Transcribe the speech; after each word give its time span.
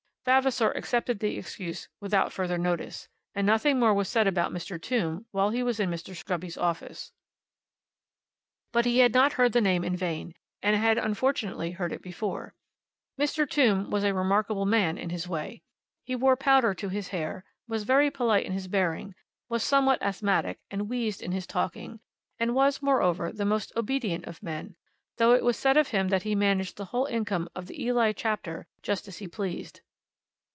Vavasor 0.23 0.69
accepted 0.73 1.17
the 1.17 1.35
excuse 1.35 1.89
without 1.99 2.31
further 2.31 2.59
notice, 2.59 3.09
and 3.33 3.47
nothing 3.47 3.79
more 3.79 3.91
was 3.91 4.07
said 4.07 4.27
about 4.27 4.51
Mr. 4.51 4.79
Tombe 4.79 5.25
while 5.31 5.49
he 5.49 5.63
was 5.63 5.79
in 5.79 5.89
Mr. 5.89 6.15
Scruby's 6.15 6.59
office. 6.59 7.11
But 8.71 8.85
he 8.85 8.99
had 8.99 9.15
not 9.15 9.33
heard 9.33 9.51
the 9.51 9.59
name 9.61 9.83
in 9.83 9.95
vain, 9.95 10.35
and 10.61 10.75
had 10.75 10.99
unfortunately 10.99 11.71
heard 11.71 11.91
it 11.91 12.03
before. 12.03 12.53
Mr. 13.19 13.49
Tombe 13.49 13.89
was 13.89 14.03
a 14.03 14.13
remarkable 14.13 14.67
man 14.67 14.95
in 14.95 15.09
his 15.09 15.27
way. 15.27 15.63
He 16.05 16.15
wore 16.15 16.35
powder 16.37 16.75
to 16.75 16.89
his 16.89 17.07
hair, 17.07 17.43
was 17.67 17.83
very 17.83 18.11
polite 18.11 18.45
in 18.45 18.51
his 18.51 18.67
bearing, 18.67 19.15
was 19.49 19.63
somewhat 19.63 20.03
asthmatic, 20.03 20.59
and 20.69 20.87
wheezed 20.87 21.23
in 21.23 21.31
his 21.31 21.47
talking, 21.47 21.99
and 22.37 22.53
was, 22.53 22.79
moreover, 22.79 23.31
the 23.31 23.43
most 23.43 23.71
obedient 23.75 24.25
of 24.25 24.43
men, 24.43 24.75
though 25.17 25.31
it 25.33 25.43
was 25.43 25.57
said 25.57 25.77
of 25.77 25.87
him 25.87 26.09
that 26.09 26.23
he 26.23 26.35
managed 26.35 26.77
the 26.77 26.85
whole 26.85 27.05
income 27.07 27.49
of 27.55 27.65
the 27.65 27.83
Ely 27.83 28.11
Chapter 28.11 28.67
just 28.83 29.07
as 29.07 29.17
he 29.17 29.27
pleased. 29.27 29.81